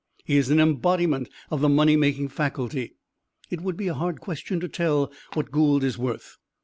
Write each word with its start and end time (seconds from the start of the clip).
He 0.25 0.37
is 0.37 0.49
an 0.49 0.59
embodiment 0.59 1.29
of 1.51 1.61
the 1.61 1.69
money 1.69 1.95
making 1.95 2.29
faculty. 2.29 2.95
It 3.51 3.61
would 3.61 3.77
be 3.77 3.87
a 3.87 3.93
hard 3.93 4.19
question 4.19 4.59
to 4.59 4.67
tell 4.67 5.11
what 5.35 5.51
Gould 5.51 5.83
is 5.83 5.95
worth. 5.95 6.37